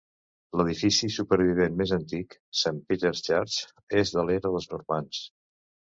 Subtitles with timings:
[0.53, 3.59] L"edifici supervivent més antic, Saint Peter's Church,
[4.03, 5.25] és de l"era dels normands.